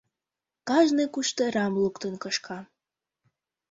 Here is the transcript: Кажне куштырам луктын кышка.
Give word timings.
Кажне 0.67 1.05
куштырам 1.13 1.73
луктын 1.83 2.13
кышка. 2.23 2.59